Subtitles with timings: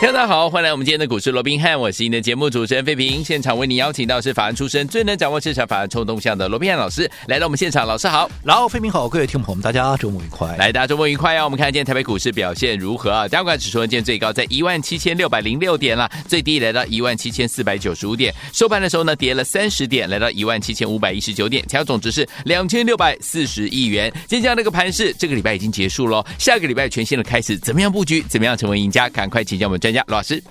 [0.00, 3.22] 大家好，欢迎来我们今天的股市罗宾汉，我是您的节目主持人费平。
[3.22, 10.56] 现场为您邀请到是法案出身、最能掌握市场法案冲动向的罗宾汉老师来到我们现场，老师好，老费平好，各位听众朋友们，大家周末愉快。
[10.56, 11.44] 来，大家周末愉快啊！
[11.44, 13.28] 我们看今天台北股市表现如何啊？
[13.28, 24.10] 加权指数今天最高在一万七千六百零六点了，最低来到一万七千四百九十五点，收盘的时候呢跌了三十点，来到一万七千五百一十九点，成交总值是两千六百四十亿元。
[24.26, 28.22] 今天这个盘势，这个礼拜已经结束了，下个礼拜全新的开始，怎么样布局？
[28.22, 29.10] 怎么样成为赢家？
[29.10, 30.42] 赶快请教我们专家罗老师。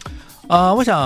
[0.47, 0.97] 啊、呃，我想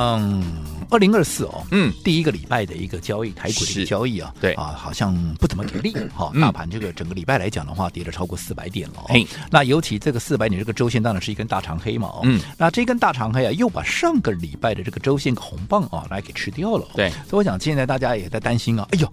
[0.89, 6.31] 二零二四哦，嗯，第一个礼拜的一个交易，台股的一个交易啊，对啊，好像不怎么给力 哈。
[6.39, 9.03] 大盘这个整个礼拜来讲的话，跌了超过四百点了。
[9.09, 12.13] 嘿，那尤其这个四百点这个周线当然是一根大长黑嘛。
[12.23, 16.87] 嗯，那这根大长黑啊，又把上个礼拜的这个周线红棒啊来给吃掉了。
[16.95, 19.11] 对，所以我想现在大家也在担心啊，哎呦。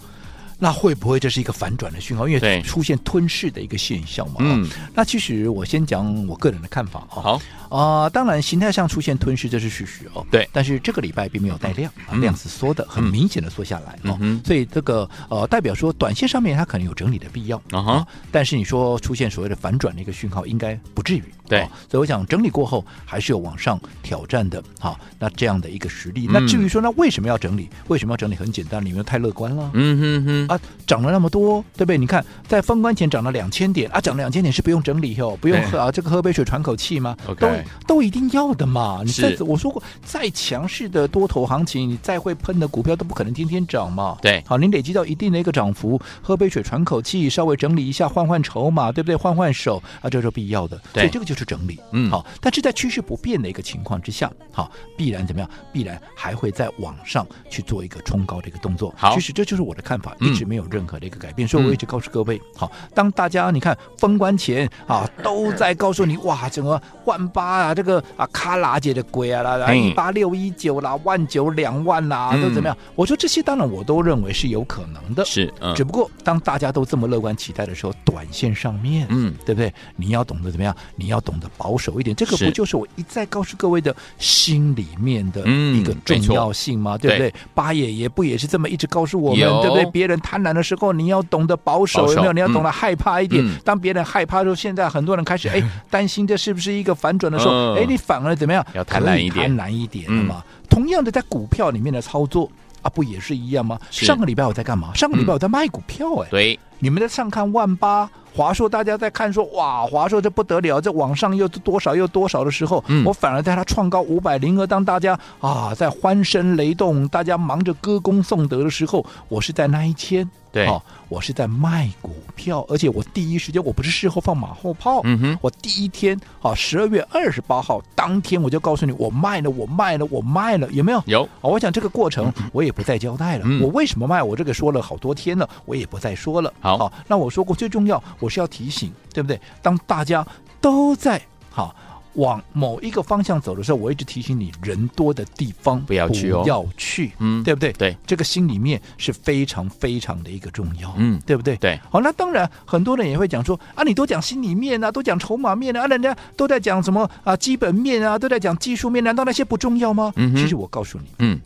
[0.60, 2.28] 那会不会这是一个反转的讯号？
[2.28, 4.36] 因为出现吞噬的一个现象嘛。
[4.40, 7.22] 嗯，那其实我先讲我个人的看法哈。
[7.22, 7.32] 好
[7.70, 10.24] 啊、呃，当然形态上出现吞噬这是事实哦。
[10.30, 14.18] 对，但是这个礼拜并没有带量，嗯、量是缩的，很明显的缩下来哦。
[14.20, 18.06] 嗯、所以这个呃代表说短线上面它可能有整理的必要啊、哦。
[18.30, 21.24] 但是你说出现所谓的反转的一个讯号，应该不至于。
[21.50, 24.62] 对、哦，所以我想整理过后还是有往上挑战的。
[24.78, 26.26] 好、哦，那这样的一个实力。
[26.28, 27.68] 嗯、那至于说那为什么要整理？
[27.88, 28.34] 为什么要整理？
[28.34, 29.70] 很简单，你们太乐观了。
[29.74, 31.98] 嗯哼哼啊，涨了那么多，对不对？
[31.98, 37.48] 你看在封关前涨了两千点啊，涨了两千点是不用整理哦，不用喝啊，这个喝杯水喘口气吗.都
[37.86, 39.02] 都一定要的嘛。
[39.04, 44.16] 你再我说过，再强势的多头行情，你再会喷的股票都不可能天天涨嘛。
[44.22, 49.16] 对，好，你累积到一定的一个涨幅，喝杯水喘口气，稍微整理一下，换换筹码，对不对？
[49.16, 50.80] 换换手啊，这是必要的。
[50.92, 51.80] 对，所以这个就是整理。
[51.92, 52.24] 嗯，好。
[52.40, 55.50] 但是在趋势不变的一个情况之下，好，必然怎么样？
[55.72, 58.94] 必然还会在往上去做一个冲高的一个动作。
[58.96, 61.46] 好，其实这就是我的看法，嗯、一直没有任何的一个改变。
[61.46, 72.76] 所以我一直告诉各位，好，当大家你看封关前啊，都在告诉你哇，整个万八啊，这个啊卡拉姐的鬼啊啦，一八六一九啦，万九两万啦，都怎么样？
[72.94, 79.72] 我说这些当然我都认为是有可能的，是，嗯、只不过当大家都这么乐观期待的时候，短线上面，嗯，对不对？
[79.96, 80.74] 你要懂得怎么样？
[80.96, 82.16] 你要懂得保守一点。
[82.16, 86.96] 这个不就是我一再告诉各位的心里面的一个重要性吗？
[86.96, 87.34] 嗯、对不对？
[87.54, 89.84] 八爷爷不也是这么一直告诉我们，对不对？
[89.92, 92.32] 别人贪婪的时候，你要懂得保守，保守有没有？
[92.32, 93.44] 你要懂得害怕一点。
[93.44, 98.64] 嗯、当别人害怕的时候，现在很多人开始哎 担心这是不是一个反转的时候，嗯、哎，你反而怎么样？
[98.74, 100.42] 要贪婪一点，贪婪一点嘛。
[100.68, 102.50] 同样的，在股票里面的操作
[102.82, 103.78] 啊，不也是一样吗？
[103.90, 104.94] 上个礼拜我在干嘛？
[104.94, 108.08] 上个礼拜我在卖股票，哎、嗯，对，你们在上看万八。
[108.34, 120.28] 华硕，大家在看说哇，华硕这不得了，这往上又多少又多少的时候，嗯、我反而在它创高五百零二，当大家啊在欢声雷动，大家忙着歌功颂德的时候，我是在那一天。
[120.52, 131.02] 对、哦，我是在卖股票，而且我第一时间我不是事后放马后炮，嗯哼，我第一天啊，十二月二十八号当天我就告诉你，我卖了，我卖了，我卖了，有没有？
[131.06, 131.28] 有。
[131.40, 134.22] 我想这个过程我也不再交代了，嗯、我为什么卖？
[134.22, 136.52] 我这个说了好多天了，我也不再说了。
[136.60, 139.40] 好，好，那我说过最重要，我是要提醒，对不对？
[139.62, 140.26] 当大家
[140.60, 141.74] 都在好。
[142.14, 147.72] 往某一个方向走的时候，我一直提醒你，人多的地方不要去哦，不要去，嗯，对不对？
[147.74, 151.56] 对，这个心里面是非常非常的一个重要，嗯，对不对？
[151.56, 160.12] 对，好，那当然很多人也会讲说啊，你都讲心里面啊，都讲筹码面啊，人家都在讲什么啊，基本面啊，都在讲技术面，难道那些不重要吗？
[160.16, 161.40] 嗯，其实我告诉你，嗯，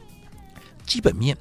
[0.86, 1.36] 基本面、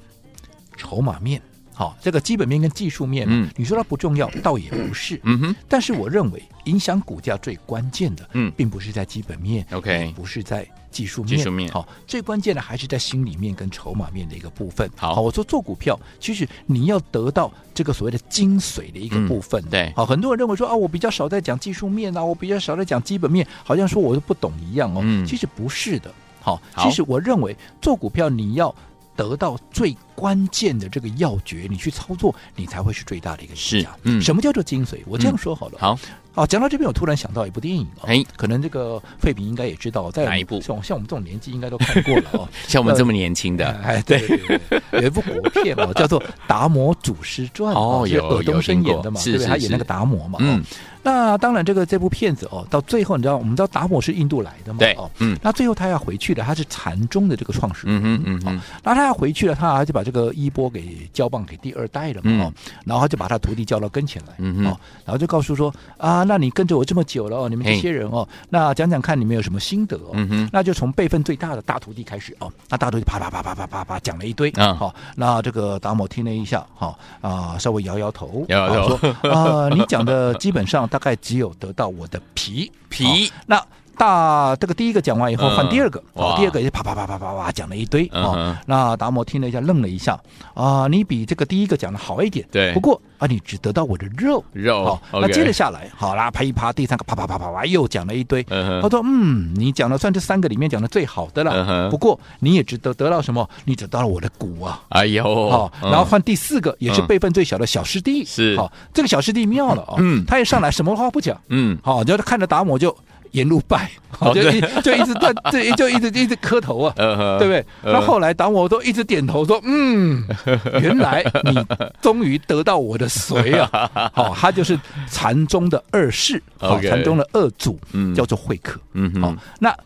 [0.76, 1.40] 筹码面。
[1.74, 5.56] 好，这个基本面跟技术面，嗯，你说它不重要，倒也不是，嗯哼。
[5.68, 11.68] 但是我认为，影响股价最关键的，嗯，并不是在基本面，OK，不是在技术面，技术面。
[11.72, 14.88] 好，最关键的还是在心里面跟筹码面的一个部分。
[14.94, 19.60] 好，好，我说做股票，其实你要得到这个所谓的精髓的一个部分。
[19.64, 25.00] 嗯、对，好，很多人认为说啊，我比较少在讲技术面啊，我比较少在讲基本面，好像说我都不懂一样哦。
[25.02, 26.08] 嗯，其实不是的。
[26.40, 28.72] 好，好，其实我认为做股票你要。
[29.16, 33.96] 得到最关键的这个要诀，你去操作，你才会是最大的一个赢家。
[34.02, 34.98] 嗯，什么叫做精髓？
[35.06, 35.74] 我这样说好了。
[35.76, 35.98] 嗯、好，
[36.34, 38.06] 好，讲到这边，我突然想到一部电影哦。
[38.06, 40.60] 哎，可能这个费平应该也知道，在哪一部？
[40.60, 42.48] 像像我们这种年纪，应该都看过了哦。
[42.66, 50.38] 像我们这么年轻的， 哎，对对对，对，有一部国片哦，叫做《达摩祖师传》哦，有尔冬升演的嘛，对不对，他演那个达摩嘛。
[50.42, 50.62] 嗯。
[51.04, 54.78] 那当然，这个这部片子哦，到最后你知道，我们知道达摩是印度来的嘛？
[54.80, 62.52] 对，哦，嗯，那最后他要回去了，他是禅宗的这个创始人，嗯嗯嗯，那他要回去了，他就把这个衣钵给交棒给第二代了嘛，哦，
[62.86, 83.60] 然后他就把他徒弟叫到跟前来，嗯哦，然后就告诉说啊，那你跟着我这么久了哦，你们这些人哦，那讲讲看你们有什么心得哦，嗯哼，那就从辈分最大的大徒弟开始哦，那大徒弟啪啪啪啪啪啪啪讲了一堆，啊，好，那这个达摩听了一下，哦啊，稍微摇摇头，摇摇头，说啊， 你讲的基本上大概只有得到我的皮皮，那。
[83.96, 88.60] 大这个第一个讲完以后，换第二个，哦，第二个也啪啪啪啪啪啪讲了一堆啊。
[88.66, 90.18] 那达摩听了一下，愣了一下
[90.54, 92.72] 啊，你比这个第一个讲的好一点，对。
[92.72, 94.84] 不过啊，你只得到我的肉肉。
[94.84, 98.42] 好，那接着下来，好啦，啪一啪，第三个啪啪啪啪啪又讲了一堆。
[98.44, 101.88] 他说，嗯，你讲的算这三个里面讲的最好的了。
[101.90, 103.48] 不过你也只得得到什么？
[103.64, 104.82] 你得到了我的骨啊。
[104.90, 108.24] 哎呦，好，然后换第四个，也是辈分最小的小师弟。
[108.24, 109.94] 是，好，这个小师弟妙了啊。
[109.98, 111.40] 嗯，他一上来什么话不讲。
[111.48, 112.94] 嗯，好，就是看着达摩就。
[113.34, 113.90] 沿路拜，
[114.32, 116.94] 就一就一直在，就就一直一直磕头啊，
[117.38, 117.64] 对不对？
[117.82, 120.24] 那后来当我都一直点头说，嗯，
[120.80, 121.66] 原来你
[122.00, 123.90] 终于得到我的髓啊！
[124.14, 124.78] 好，他就是
[125.10, 127.76] 禅宗的二世，好，禅宗的二祖，
[128.14, 128.80] 叫做慧可。
[128.92, 129.76] 嗯，好，那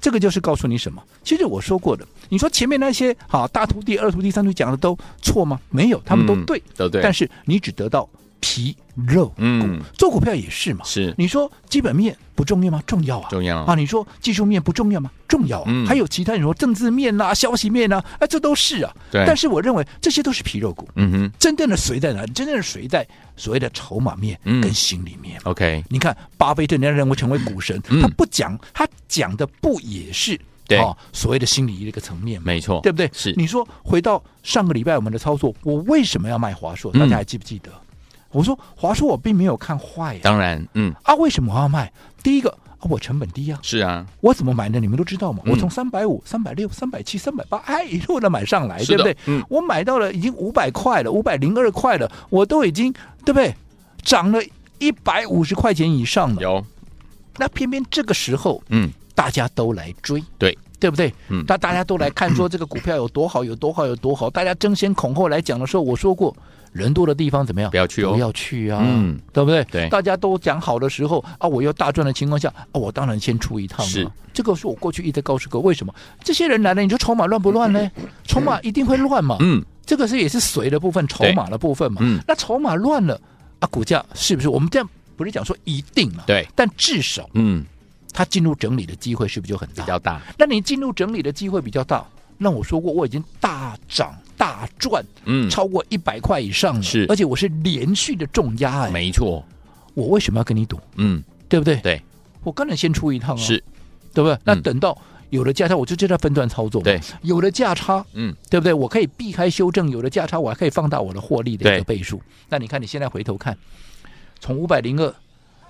[0.00, 1.02] 这个就是告诉你什么？
[1.24, 5.58] 其实我说过的，你说前面那些好大徒弟、二徒弟、三徒弟讲的都错吗？
[5.70, 7.00] 没有，他们都对，都对。
[7.02, 8.06] 但是你只得到。
[8.40, 12.82] 皮肉，嗯，做股票也是嘛，是你说基本面不重要吗？
[12.86, 13.74] 重要啊，重要啊。
[13.74, 15.10] 你说技术面不重要吗？
[15.26, 15.64] 重要啊。
[15.66, 18.94] 嗯，还有其他你说政治面啊、消息面啊，哎，这都是啊。
[19.10, 19.24] 对。
[19.26, 20.88] 但是我认为这些都是皮肉股。
[20.94, 21.32] 嗯哼。
[21.38, 22.32] 真正的谁在哪里？
[22.32, 23.06] 真正的谁在
[23.36, 25.84] 所谓的筹码面跟心里面？OK。
[25.88, 30.78] 你看巴菲特人家认为成为股神，他不讲，他讲的不也是对
[31.12, 32.40] 所谓的心理的一个层面？
[32.42, 33.10] 没错，对不对？
[33.12, 33.32] 是。
[33.36, 36.92] 你说回到上个礼拜我们的操作，我为什么要卖华硕？
[36.92, 37.70] 大家还记不记得？
[38.30, 41.90] 我说华硕我并没有看坏呀，当然，嗯啊，为什么我要卖？
[42.22, 44.78] 第一个啊，我成本低啊，是啊，我怎么买的？
[44.78, 49.16] 你们都知道嘛，我从三百五、三百六、三百七、三百八，哎，一路的买上来，对不对？
[49.26, 52.92] 嗯，我买到了已经五百块了，五百零二块了，我都已经
[53.24, 53.54] 对不对？
[54.02, 54.40] 涨了
[54.78, 56.42] 一百五十块钱以上了。
[56.42, 56.64] 有，
[57.38, 61.12] 那偏偏这个时候，嗯，大家都来追，对对不对？
[61.28, 66.36] 嗯，那大家都来看说这个股票有多好，有多好，有多好，大家争先恐后来讲的时候，我说过。
[66.78, 67.70] 人多的地方怎么样？
[67.70, 69.64] 不要去哦，不要去啊，嗯，对不对？
[69.64, 73.84] 对，大家都讲好的时候啊，我要大赚的情况下啊，我当然先出一趟。
[73.84, 77.90] 是，这个是我过去一直告诉过，为什么这些人来了，你说筹码乱不乱呢？
[78.24, 79.36] 筹码一定会乱嘛。
[79.40, 82.00] 嗯，这个是也是随的部分，筹码的部分嘛。
[82.02, 83.20] 嗯，那筹码乱了
[83.58, 84.48] 啊，股价是不是？
[84.48, 86.22] 我们这样不是讲说一定嘛？
[86.26, 87.64] 对，但至少，嗯，
[88.12, 89.82] 它进入整理的机会是不是就很大？
[89.82, 90.20] 比较大。
[90.38, 94.14] 那你进入整理的机会比较大，那我说过我已经大涨。
[94.38, 99.44] 大赚，嗯，超过一百块以上了，是，而且我是连续的重压，哎，没错，
[99.94, 100.78] 我为什么要跟你赌？
[100.94, 101.76] 嗯，对不对？
[101.82, 102.00] 对，
[102.44, 103.62] 我当然先出一趟啊，是，
[104.14, 104.38] 对不对？
[104.44, 104.96] 那等到
[105.30, 108.72] 有了价差，我就叫它分段操作，对，有了价差，嗯，对不对？
[108.72, 112.22] 我可以避开修正，有了价差，我还可以放大我的获利的一个倍数。
[112.48, 113.58] 那你看，你现在回头看，
[114.38, 115.14] 从五百零二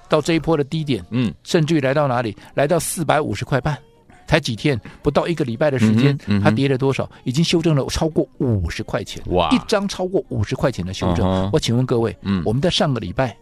[0.08, 2.36] 到这一波的低点，嗯，甚至于来到哪里？
[2.54, 3.76] 来到四百五十块半。
[4.28, 7.10] 才几天，不到一个礼拜的时间，嗯嗯、它跌了多少？
[7.24, 9.48] 已经修正了超过五十块钱，哇！
[9.50, 11.26] 一张超过五十块钱的修正。
[11.26, 13.34] Uh 我请问各位，嗯，我们在上个礼拜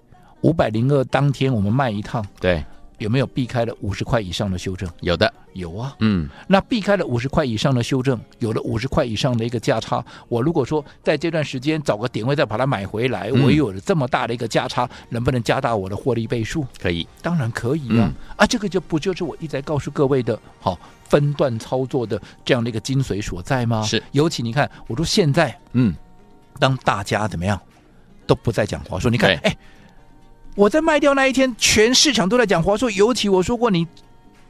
[0.43, 2.65] 五百零二当天，我们卖一趟，对。
[2.99, 4.89] 有没有避开了五十块以上的修正？
[5.01, 5.95] 有的，有啊。
[6.01, 10.05] 嗯，那避开了五十块以上的修正，有了五十块以上的一个价差。
[10.29, 16.67] 我如果说在这段时间找个点位再把它买回来，嗯、我有了这么大的一个价差，能不能加大我的获利倍数？
[16.81, 18.09] 可以，当然可以啊。
[18.09, 23.83] 嗯、啊，这个就不就是我一直在告诉各位的，好、哦、分段操作的这样的一个精髓所在吗？
[23.83, 24.03] 是。
[24.13, 25.95] 尤其你看，我说现在，嗯，
[26.59, 27.61] 当大家怎么样
[28.27, 29.55] 都不再讲话，说你看，哎。
[30.57, 32.91] 我在卖掉那一天，全市场都在讲华硕。
[32.91, 33.87] 尤其我说过，你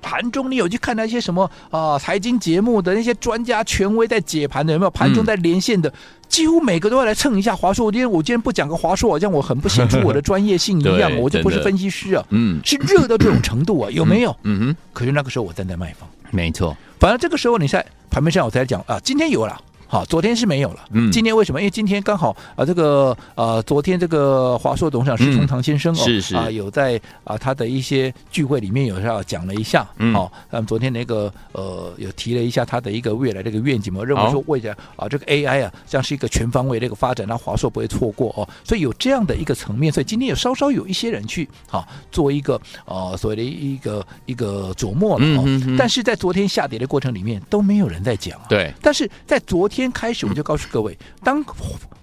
[0.00, 4.90] 盘中你有去看那些什么啊财经节目的那些专家权威在解盘的，有没有？
[4.90, 5.92] 盘中在连线的，嗯、
[6.28, 7.84] 几乎每个都要来蹭一下华硕。
[7.84, 12.24] 我今天我今天不讲个华硕，好像我很不显出我的专业性一样， 我就不是分析师啊。
[12.30, 14.36] 嗯，是热到这种程度啊，有没有？
[14.44, 14.76] 嗯哼。
[14.92, 16.76] 可是那个时候我站在卖方，没错。
[17.00, 19.60] 反正这个时候你在盘面上我才讲啊，今天有了。
[19.88, 20.80] 好，昨天是没有了。
[20.90, 21.60] 嗯，今天为什么？
[21.60, 29.86] 因为今天刚好啊，这个呃，昨天这个华硕董事长石崇堂先生哦，是是啊，有在啊他的一些聚会里面有要讲了一下。
[29.98, 38.48] 嗯，好，那么昨天那个呃，有提了一下他的一个未来的一个愿景嘛，认为说未来啊，这个 AI 啊，将是一个全方位的一个发展，那华硕不会错过哦。
[38.64, 45.24] 所以有这样的一个层面，所以今天也稍稍有一些人去啊，做一个呃所谓的一个一个琢磨了。
[45.24, 48.36] 嗯，但是在昨天下跌的过程里面都没有人在讲。
[48.48, 49.75] 对，但是在昨天。
[49.82, 51.44] 天开始我就告诉各位，当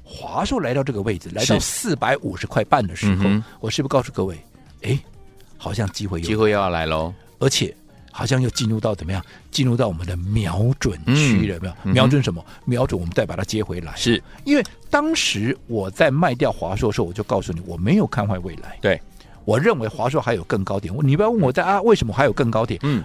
[0.03, 3.25] 华硕来到这个位置，来到四百五十块半的时候，
[3.59, 4.37] 我是不是告诉各位，
[4.83, 4.99] 哎，
[5.57, 7.75] 好像机会有机会又要来喽，而且
[8.11, 9.23] 好像又进入到怎么样？
[9.49, 11.91] 进入到我们的瞄准区了，有没有？
[11.91, 12.45] 瞄准什么？
[12.65, 13.95] 瞄准我们再把它接回来。
[13.95, 18.77] 是因为当时我在卖掉华硕的时候，我就告诉你，我没有看坏未来。
[18.81, 19.01] 对，
[19.45, 20.93] 我认为华硕还有更高点。
[21.01, 22.79] 你不要问我在啊，为什么还有更高点？
[22.83, 23.03] 嗯。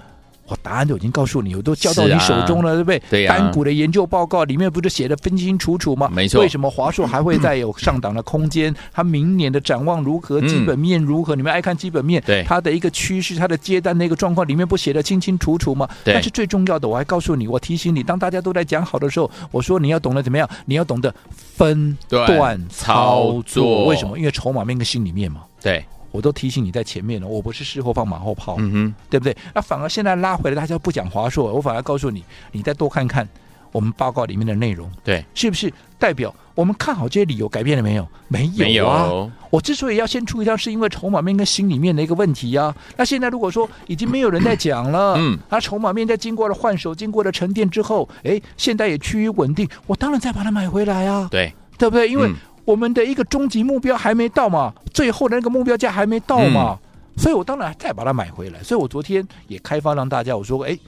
[0.48, 3.02] 我答案都已经告诉你，我都交到你手中了，啊、对不对？
[3.10, 3.38] 对呀、啊。
[3.38, 6.10] 单股的研究报告里面不是写的分清楚楚吗？
[6.12, 6.40] 没错。
[6.40, 8.74] 为什么华硕还会再有上档的空间？
[8.92, 10.40] 它明年的展望如何？
[10.42, 11.36] 基本面如何？
[11.36, 12.22] 嗯、你们爱看基本面？
[12.26, 12.42] 对。
[12.44, 15.88] 它的一个趋势，它的接单的一个状况里面不写的清清楚楚吗？
[16.04, 16.14] 对。
[16.14, 20.48] 但是最重要的，我还告诉你，我提醒你，当大家都在讲好的时候，我说你要懂得怎么样？
[20.64, 23.86] 你要懂得分段操作。
[23.86, 24.18] 为什么？
[24.18, 25.42] 因为筹码面跟心里面嘛。
[25.60, 25.84] 对。
[26.10, 29.36] 我都提醒你在前面了，我不是事后放马后炮，嗯哼，对不对？
[29.54, 32.22] 那反而现在拉回来，大家不讲华硕，我反而告诉你，
[32.52, 33.28] 你再多看看
[33.72, 38.08] 我们报告里面的内容，对，是不是代表我们看好这些理由改变了没有？
[38.28, 39.06] 没有啊！
[39.06, 42.74] 有我之所以要先出一张，是因为筹码面跟心里面的一个问题啊。
[42.96, 52.08] 那现在如果说已经没有人在讲了，嗯，那筹码面在经过了换手、经过了沉淀之后，哎，现在也趋于稳定，我当然再把它买回来啊，对，对不对？
[52.08, 52.34] 因为、嗯
[52.68, 58.62] 我们的一个终极目标还没到嘛，最后的那个目标价还没到嘛，嗯、所以我当然再把它买回来。
[58.62, 60.78] 所以我昨天也开发让大家我说，哎，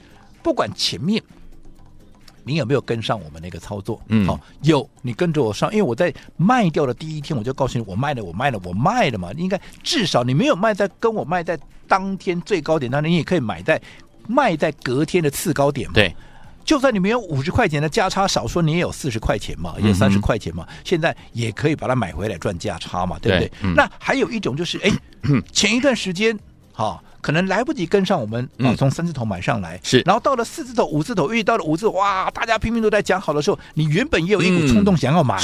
[0.43, 1.19] 不管前面
[2.43, 9.31] 你有没有跟上我们那个操作，嗯，好，有你跟着我上，因为我在卖掉的第一天我就告诉你，我卖了，我卖了，我卖了嘛。
[9.35, 11.57] 应该至少你没有卖在跟我卖在
[11.87, 13.81] 当天最高点，那你也可以买在
[14.27, 15.95] 卖在隔天的次高点嘛。
[15.95, 16.15] 对。
[16.71, 23.47] 就算你没有五十块钱的价差，少说你也有四十块钱嘛，也有三十块钱嘛，嗯、现在也可以把它买回来赚价差嘛，对不对？
[23.49, 24.89] 对嗯、那还有一种就是，哎，
[25.51, 26.33] 前一段时间
[26.71, 35.37] 哈、哦，可能来不及跟上我们啊，从三字头买上来，是、嗯，然后到了四字头、五字头，遇到了五字头，哇，大家拼命都在讲好的时候，你原本也有一股冲动想要买，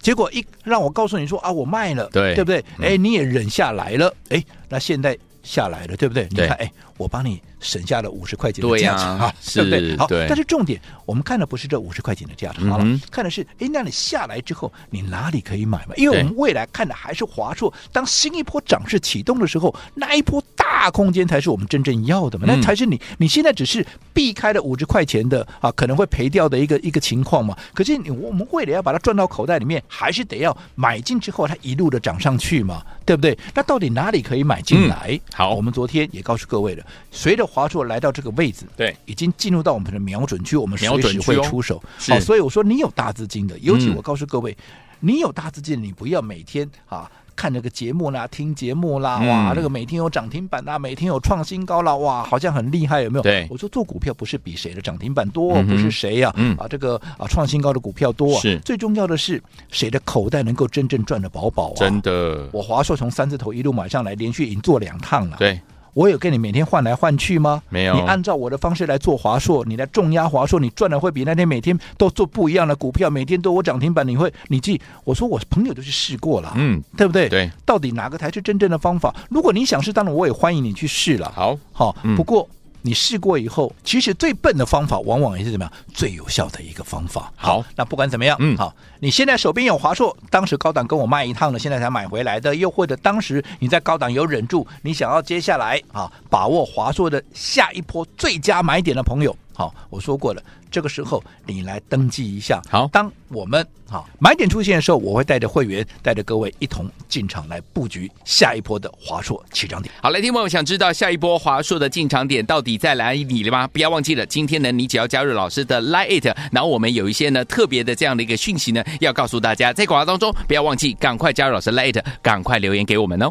[0.00, 2.64] 结果一让我告诉你说啊，我卖了，对，对不对？
[2.80, 6.28] 哎，你也忍下来了，哎，那现在下来了，对不对？
[6.28, 6.72] 对你看，哎。
[7.00, 9.96] 我帮你省下了五十块钱的价差，啊、对不对？
[9.96, 15.94] 好，对但是重点，我们看的不是这五十块钱的价差了，嗯、看的是，哎，那你下来之后，你哪里可以买嘛？
[15.96, 27.56] 因为我们未来看的还是华硕，当新一波涨势启动的时候，那一波大空间才是我们真正要的嘛，嗯、那才是你你现在只是避开了五十块钱的啊，可能会赔掉的一个一个情况嘛。
[27.72, 33.38] 可是你我们为了要把它赚到口袋里面，还是得要买进之后，它一路的涨上去嘛，对不对？
[33.54, 35.10] 那到底哪里可以买进来？
[35.12, 37.70] 嗯、好，我们昨天也告诉各位了，随着华。
[37.70, 41.80] 硕来到这个位置，对，已经进入到我们的瞄准区，我们随时会出手。
[42.08, 44.64] 好、哦，所以我说你有大资金的，尤其我告诉各位，嗯、
[44.98, 53.22] 你有大资金，你不要每天啊看这个节目啦，听节目啦，嗯、哇，这个每天有涨停板啦，每天有创新高啦，哇，好像很厉害，有没有？
[53.22, 61.76] 对，我说做股票不是比谁的涨停板多，嗯、不是谁呀、啊，嗯、啊，这个啊创新高的股票多啊，是最重要的是谁的口袋能够真正赚的饱饱啊？
[61.76, 65.60] 真的，我华硕从三字头一路买上来，连续已经做两趟了，对。
[65.94, 67.62] 我有跟你每天换来换去吗？
[67.68, 67.94] 没有。
[67.94, 77.28] 你按照我的方式来做华硕，你来重压华硕，你赚的会比那天每天都做不一样的股票，每天都我涨停板，你会你记，我说我朋友都去试过了，嗯，对不对？
[77.28, 77.50] 对。
[77.64, 79.14] 到底哪个才是真正的方法？
[79.28, 81.32] 如果你想试，当然我也欢迎你去试了。
[81.34, 82.48] 好，好，不过。
[82.82, 87.30] 嗯你试过以后，其实最笨的方法，往往也是怎么样最有效的一个方法。
[87.36, 99.36] 好，那不管怎么样，嗯，好，你现在手边有华硕，当时高档跟我卖一趟了，现在才买回来的，又或者当时你在高档有忍住，你想要接下来啊把握华硕的下一波最佳买点的朋友。
[99.60, 102.62] 好，我说过了，这个时候你来登记一下。
[102.70, 109.94] 好，当我们好买点出现的时候，我会带着会员，带着各位一同进场来布局下一波的华硕起涨点。
[110.02, 113.68] 好，来听众朋友想知道下一波华硕的进场点到底在哪里了吗？
[113.68, 123.30] 不要忘记了，今天呢，你只要加入老师的 Line It，然后我们有一些呢特别的这样的一个讯息呢，要告诉大家，在广告当中不要忘记，赶快加入老师 Line It，赶快留言给我们哦。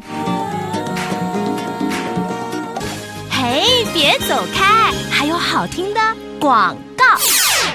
[3.31, 6.00] 嘿，别走开，还有好听的
[6.39, 6.88] 广。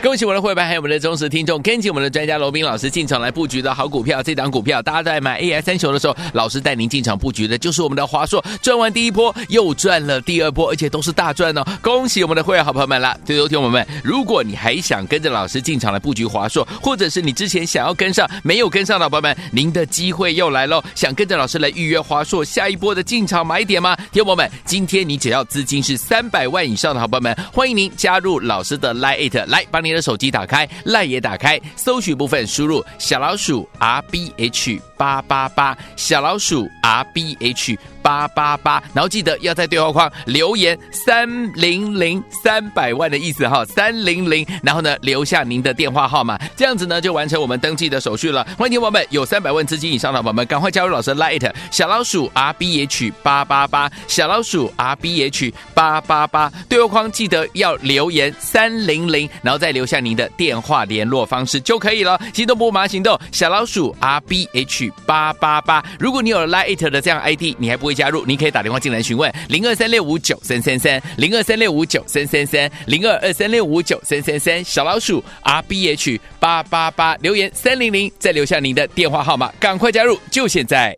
[0.04, 4.23] 恭喜我们的会员，还有我们的忠实听众，跟紧我们的专家罗宾老师进场来布局的好股票。
[4.23, 8.44] 这档股票，大家在买 AI 三雄的时候，老师带您进场布局的就是我们的华硕。
[8.61, 11.64] 赚完第一波，又赚了第二波，而且都是大赚哦！
[11.80, 13.16] 恭喜我们的会员好朋友们啦！
[13.25, 20.82] 最后听我们，如果你还想跟着老师进场来布局华硕，或者是你之前想要跟上没有跟上的朋友们，您的机会又来喽！
[20.94, 23.96] 想跟着老师来预约华硕下一波的进场买点吗？
[24.12, 29.94] 听友们，今天你只要资金是三百万以上的好朋友们，欢迎您加入老师的 Lite 来帮您。
[29.95, 37.79] 的手机打开赖也打开，搜寻部分输入小老鼠 R B H 八八八，小老鼠 R B H。
[38.05, 48.47] 八八八，然后记得要在对话框留言三零零三百万的意思哈，三零零，然后呢留下您的电话号码，这样子呢就完成我们登记的手续了。
[48.59, 62.21] 欢迎听友们有三百万资金以上的宝宝们，赶快加入老师 Light 小老鼠 R B H 八八八，小老鼠 R B H 八八八，对话框记得要留言三零零，然后再留留下您的电话联络方式就可以了。
[62.33, 65.85] 行动不马行动，小老鼠 R B H 八八八。
[65.99, 67.95] 如果你有了 Lite 的这样 ID，你还不会。
[67.95, 80.97] 加入，您可以打电话进来询问零二三六五九三三三零二三六五九三三三零二二三六五九三三三小老鼠 R B H 八八八留言三零零，再留下您的电话号码，赶快加入，就现在！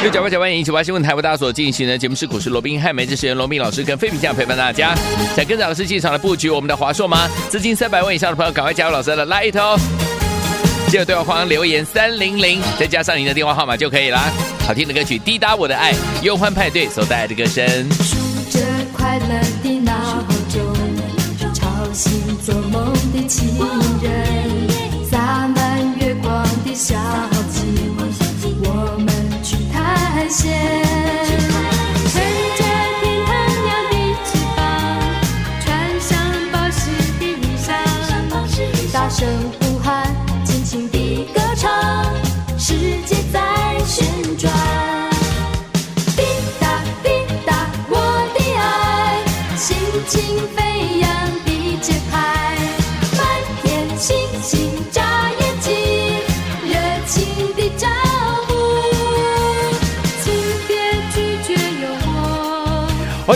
[0.00, 4.94] 六九八九万一九八新闻台为大家所进行的节目是股市罗宾汉，每日是由罗宾老师跟费平酱陪伴大家，
[5.36, 7.28] 想跟着老师进场的布局我们的华硕吗？
[7.48, 9.78] 资金三百万以上的朋友，赶快加入老师的 Lite 哦！
[10.88, 14.32] 记得对话框留言三零零，再加上您的电话号码就可以啦。
[14.66, 17.88] 好听的歌曲《滴答我的爱》，忧欢派对所带来的歌声。
[21.94, 23.46] 醒做梦的情
[24.02, 24.41] 人，
[30.32, 30.81] 探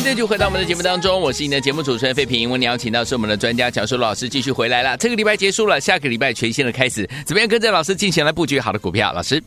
[0.06, 0.12] 险。
[0.12, 2.48] 欢迎继续回到我们的节目当中，我是你的节目主持人费平。
[2.48, 4.96] 我们邀请到是我们的专家乔叔老师继续回来了。
[4.98, 9.12] 这个礼拜结束了，下个礼拜全新的开始，怎么样跟着老师进行来布局好的股票？
[9.12, 9.42] 老师，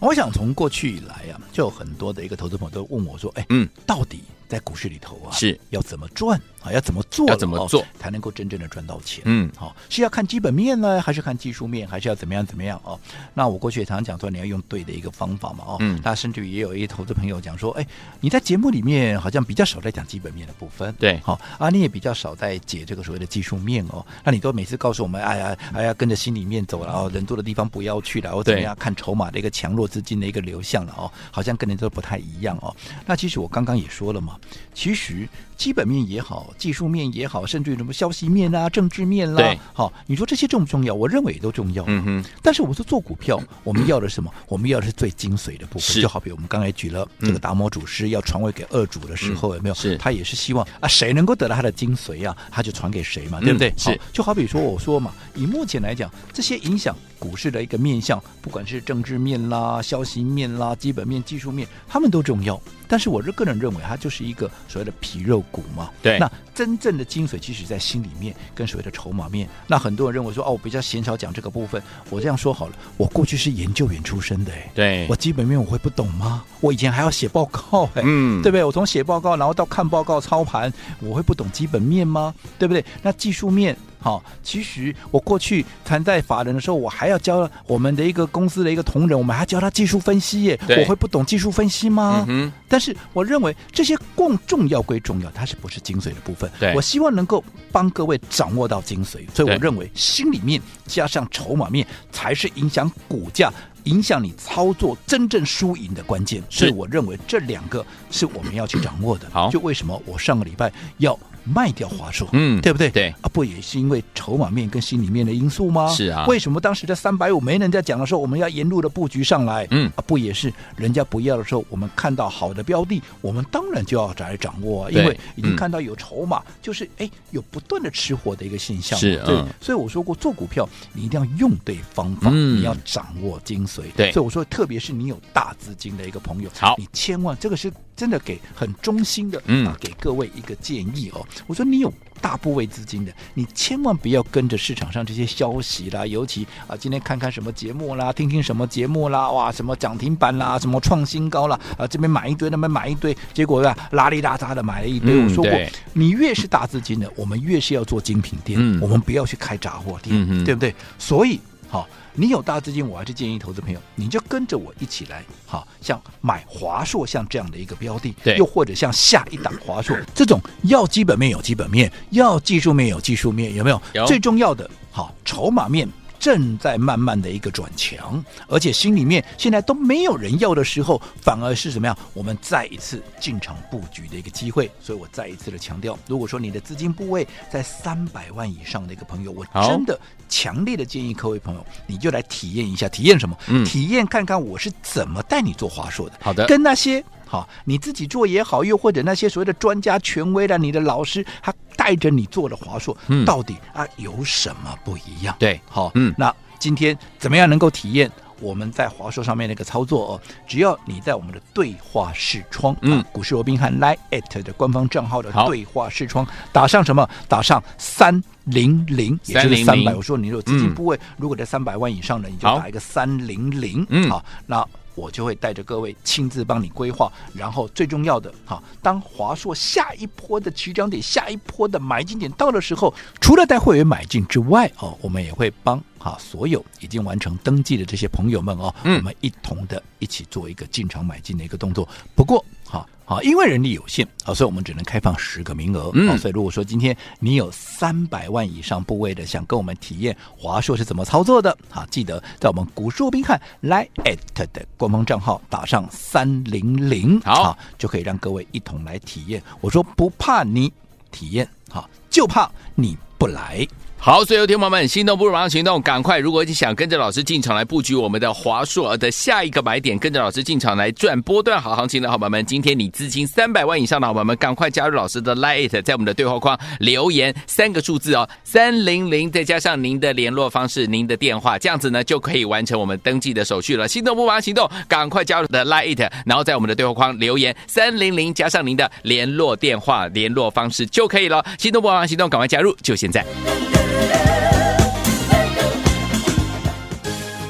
[0.00, 4.20] 我想从过去以来啊，就有很多的一个投资朋友都问我说：“哎，嗯，到底
[4.52, 7.26] 在股市里头啊，是要怎么赚？”啊，要怎么做？
[7.26, 9.20] 要怎么做才能够真正的赚到钱？
[9.24, 12.96] 嗯，好，是要看基本面呢，还是看技术面，还是要怎么样怎么样哦？
[13.34, 17.84] 那我过去也常常讲说，你要用对的一个方法嘛，哦，嗯，那甚至于也有一些投资朋友讲说，哎，
[18.20, 32.72] 你在节目里面好像比较少在讲基本面的部分，对，好啊，你也比较少在解这个所谓的技术面哦，那你都每次告诉我们，哎呀，哎呀，跟着心里面走，了哦人多的地方不要去了，然后怎么样看筹码的一个强弱资金的一个流向了哦，好像跟人都不太一样哦。
[33.04, 34.38] 那其实我刚刚也说了嘛，
[34.74, 35.28] 其实。
[35.54, 40.92] 基本面也好，技术面也好，甚至于什么消息面啊、政治面啦，对，好，你说这些重不重要？
[40.92, 41.84] 我认为也都重要。
[41.86, 42.24] 嗯哼。
[42.42, 44.28] 但是我说做股票，我们要的是什么？
[44.48, 46.02] 我们要的是最精髓的部分。
[46.02, 49.74] 就好比我们刚才举了这个达摩祖师要传位给二主的时候，有没有？
[49.76, 49.96] 是。
[49.98, 53.72] 他也是希望啊，谁能够得到他的精髓啊，他就传给谁嘛，对不对？
[53.76, 53.96] 是。
[54.12, 62.60] 就好比说我说嘛，以目前来讲，这些影响股市的一个面向，不管是政治面啦、消息面啦、基本面、技术面，他们都重要。
[62.88, 65.88] 但是我是个人认为，它就是一个所谓的皮肉股嘛。
[66.02, 66.18] 对。
[66.18, 69.48] 那真正的精髓，其实在心里面，跟所谓的筹码面。
[69.68, 71.80] 那很多人认为说，哦，我比较嫌少讲这个部分。
[72.10, 75.06] 我这样说好了，我过去是研究员出身的，哎，对。
[75.08, 76.44] 我基本面我会不懂吗？
[76.60, 78.64] 我以前还要写报告，哎，嗯，对不对？
[78.64, 82.34] 我从写报告，然后到看报告、操盘，我会不懂基本面吗？
[82.58, 82.84] 对不对？
[83.00, 83.76] 那技术面。
[84.02, 90.58] 好，其实我过去谈在法人的时候，我还要教我们的一个公司的一个同仁，我们还教他技术分析耶。
[90.68, 92.24] 我会不懂技术分析吗？
[92.28, 96.50] 嗯，但是我认为这些共重要归重要，它是不是精髓的部分？
[96.58, 103.52] 对，我希望能够帮各位掌握到精髓，所以我认为心里面加上筹码面才是影响股价、
[103.84, 106.42] 影响你操作真正输赢的关键。
[106.50, 109.28] 所以我认为这两个是我们要去掌握的。
[109.30, 111.18] 好，就为什么我上个礼拜要。
[111.44, 112.90] 卖掉华硕，嗯，对不对？
[112.90, 115.88] 对啊，不也是因为筹码面跟心里面的因素吗？
[115.88, 116.24] 是啊。
[116.26, 119.66] 为什么当时在三百五没人在讲的时候，我们要沿路的布局上来？
[119.70, 128.98] 嗯啊，不也是人家不要的时候，我们看到好的标的，我们当然就要来掌握啊，因为已经看到有筹码，嗯、就是哎有不断的吃货的一个现象。
[128.98, 129.46] 是，对、嗯。
[129.60, 133.82] 所以我说过，做股票你一定要用对方法，嗯、你要掌握精髓。
[133.96, 134.12] 对。
[134.12, 137.72] 所以我说，特别是你有大资金的一个朋友，好，你千万这个是。
[137.94, 141.24] 真的给很衷心的啊，给各位一个建议哦。
[141.46, 155.22] 我说你有大部位资金的，你千万不要跟着市场上这些消息啦，尤其啊，今天看看什么节目啦，听听什么节目啦，哇，什么涨停板啦，什么创新高啦，啊，这边买一堆，那边买一堆，结果啊，拉里拉杂的买了一堆。
[155.22, 155.52] 我说过，
[155.92, 160.74] 你越是大资金的，我们越是要做精品店，我们不要去开杂货店，对不对？
[160.98, 161.40] 所以。
[161.72, 173.80] 好，你有大资金，我还是建议投资朋友，你就跟着我一起来，好，像买华硕像这样的一个标的，对，又或者像下一档华硕这种，要基本面有基本面，要技术面有技术面，有没有？
[173.94, 174.04] 有。
[174.04, 175.88] 最重要的，好，筹码面。
[176.22, 181.98] 正在慢慢的一个转强，而且心里面现在都没有人要的时候，反而是怎么样？
[182.14, 184.70] 我们再一次进场布局的一个机会。
[184.80, 193.36] 所以我再一次的强调，如果说你的资金部位在三百万以上的一个朋友，我真的强烈的建议各位朋友，你就来体验一下，体验什么？
[193.48, 196.14] 嗯，体验看看我是怎么带你做华硕的。
[196.20, 197.04] 好的，跟那些。
[197.26, 201.50] 好，你自己做也好，又或者那些所谓的专家权威的，你的老师他
[201.82, 205.34] 带着你做的华硕，嗯，到底啊有什么不一样？
[205.36, 210.20] 对，好，嗯，那今天怎么样能够体验我们在华硕上面的一个操作哦？
[210.46, 217.08] 只要你在我们的对话视窗，嗯，股市罗宾汉 Line@ 的官方账号的对话视窗，打上什么？
[217.26, 219.92] 打上三零零，也就是三百。
[219.92, 224.64] 我说你有资金部位，嗯，如果在三百万以上的，你就打一个三零零，嗯，好，那。
[224.94, 241.88] 我就会带着各位亲自帮你规划，然后最重要的哈，当华硕下一波的起涨点、下一波的买进点到的时候，除了带会员买进之外哦，我们也会帮哈所有已经完成登记的这些朋友们哦，嗯、我们一同的一起做一个进场买进的一个动作。
[242.14, 242.88] 不过哈。
[243.04, 245.90] 啊，因为人力有限，啊，所以我们只能开放十个名额。
[245.92, 253.88] 嗯，所以如果说今天你有三百万以上部位的，想跟我们体验华硕是怎么操作的，啊，记得在我们股市罗宾汉 Line@
[254.34, 259.42] 的官方账号打上三零零，好，就可以让各位一同来体验。
[259.60, 260.72] 我说不怕你
[261.10, 263.66] 体验，好，就怕你不来。
[264.04, 266.18] 好，所以有听友们，心动不如马上行动，赶快！
[266.18, 283.86] 如果你想跟着老师进场来布局我们的华硕的下一个买点，跟着老师进场来赚波段好行情的好朋友们，今天你资金三百万以上的好朋友们，赶快加入老师的 Line，在我们的对话框留言三个数字哦，三零零，再加上您的联络方式、您的电话，这样子呢就可以完成我们登记的手续了。
[283.86, 291.44] 心动不马上行动，赶快加入的 Line，然后在我们的对话框留言三零零，加上您的联络电话、联络方式就可以了。
[291.56, 293.24] 心动不马上行动，赶快加入，就现在。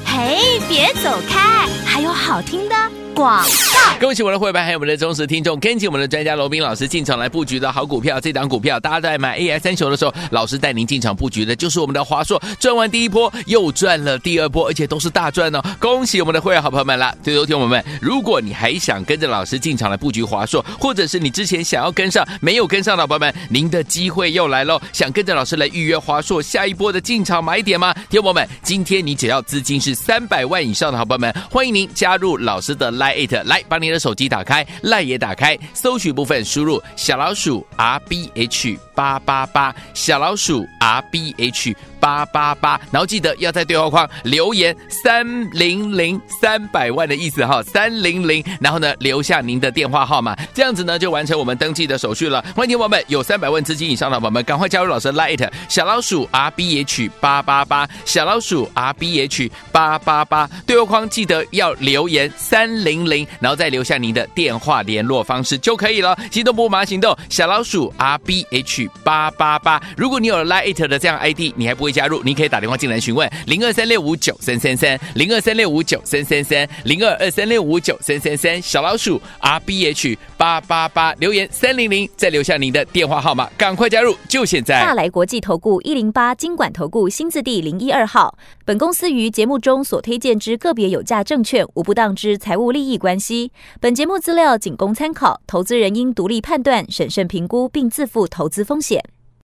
[0.05, 2.75] 嘿，别走开，还有好听的
[3.13, 8.19] 广告，恭喜我们的会员，还有我们的忠实听众，跟紧我们的专家罗宾老师进场来布局的好股票。
[8.19, 12.41] 这档股票，大家在买 AI 三雄的时候，老师带您进场布局的，就是我们的华硕。
[12.59, 15.61] 赚完第一波，又赚了第二波，而且都是大赚哦！
[15.79, 17.13] 恭喜我们的会员好朋友们啦！
[17.21, 24.81] 最后听我们，如果你还想跟着老师进场来布局华硕，或者是你之前想要跟上没有跟上的宝宝们，您的机会又来喽！
[24.91, 27.93] 想跟着老师来预约华硕下一波的进场买点吗？
[28.09, 32.91] 听友们，今天你只要资金是三百万以上的好朋友们，欢迎您加入老师的。
[32.91, 41.75] Line 来，把你的手机打开，Line 也打开，搜取部分输入小老鼠 R B H 八八八，小老鼠 R B H。
[42.03, 52.43] 八八八，然后记得要在对话框留言三零零三百万的意思哈，三零零，然后呢留下您的电话号码，这样子呢就完成我们登记的手续了。
[52.53, 66.17] 欢迎听友们有三百万资金以上的宝宝们，赶快加入老师的 Lite 小老鼠 R B H 八八八，小老鼠 R B H 八八八，对话框记得要留言三零零，然后再留下您的电话联络方式就可以了。
[66.29, 69.81] 行动不马行动，小老鼠 R B H 八八八。
[69.95, 71.92] 如果你有了 Lite 的这样 ID，你还不会。
[71.93, 84.81] 加入，您可以打电话进来询问零二三六五九三三三零二三六五九三三三零二二三六五九三三三小老鼠 R B H 八八八留言三零零，再留下您的电话号码，赶快加入，就现在！
[84.81, 99.03] 大来国际投顾一零八金管投顾新字第零一二号，本公司于节目中所推荐之个别有价证券无不当之财务利益关系，本节目资料仅供参考，投资人应独立判断、审慎评估并自负投资风险。